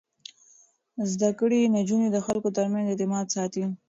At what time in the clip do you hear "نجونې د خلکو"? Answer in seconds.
1.75-2.49